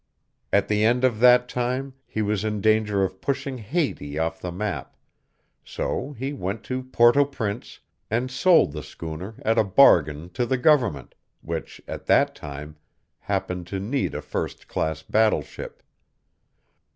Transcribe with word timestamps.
At 0.51 0.67
the 0.67 0.83
end 0.83 1.03
of 1.03 1.19
that 1.19 1.47
time 1.47 1.93
he 2.07 2.23
was 2.23 2.43
in 2.43 2.59
danger 2.59 3.03
of 3.03 3.21
pushing 3.21 3.59
Haiti 3.59 4.17
off 4.17 4.41
the 4.41 4.51
map, 4.51 4.97
so 5.63 6.13
he 6.13 6.33
went 6.33 6.63
to 6.63 6.81
Port 6.81 7.15
au 7.15 7.23
Prince 7.23 7.81
and 8.09 8.31
sold 8.31 8.71
the 8.71 8.81
schooner 8.81 9.35
at 9.45 9.59
a 9.59 9.63
bargain 9.63 10.31
to 10.31 10.47
the 10.47 10.57
government, 10.57 11.13
which, 11.41 11.79
at 11.87 12.07
that 12.07 12.33
time, 12.33 12.77
happened 13.19 13.67
to 13.67 13.79
need 13.79 14.15
a 14.15 14.23
first 14.23 14.67
class 14.67 15.03
battle 15.03 15.43
ship. 15.43 15.83